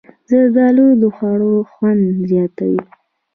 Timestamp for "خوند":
1.71-2.03